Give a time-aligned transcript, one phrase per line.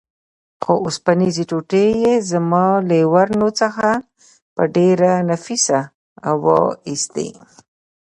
[0.61, 3.87] څو اوسپنیزې ټوټې یې زما له ورنو څخه
[4.55, 5.79] په ډېره نفیسه
[6.43, 7.29] وه ایستې.